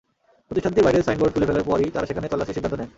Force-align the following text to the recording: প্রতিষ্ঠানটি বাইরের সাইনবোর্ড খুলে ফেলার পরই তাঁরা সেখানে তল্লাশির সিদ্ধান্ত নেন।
প্রতিষ্ঠানটি 0.47 0.79
বাইরের 0.85 1.05
সাইনবোর্ড 1.07 1.31
খুলে 1.33 1.47
ফেলার 1.49 1.67
পরই 1.69 1.93
তাঁরা 1.93 2.07
সেখানে 2.09 2.27
তল্লাশির 2.31 2.55
সিদ্ধান্ত 2.57 2.75
নেন। 2.79 2.89